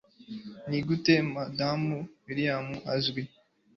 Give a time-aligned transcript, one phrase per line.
[0.69, 1.95] Nigute Madamu
[2.27, 3.23] William Azwi?